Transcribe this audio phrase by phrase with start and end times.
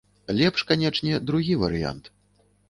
[0.37, 2.11] Лепш канечне другі варыянт.